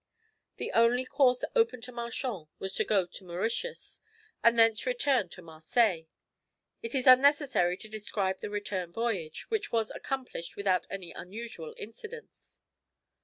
[0.55, 4.01] The only course open to Marchand was to go to Mauritius,
[4.43, 6.07] and thence return to Marseilles.
[6.81, 12.61] It is unnecessary to describe the return voyage, which was accomplished without any unusual incidents.